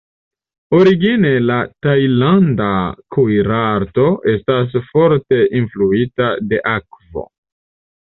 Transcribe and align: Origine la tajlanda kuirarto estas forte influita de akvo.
Origine 0.77 1.33
la 1.49 1.57
tajlanda 1.87 2.71
kuirarto 3.17 4.09
estas 4.35 4.77
forte 4.91 5.43
influita 5.63 6.35
de 6.53 6.67
akvo. 6.77 7.33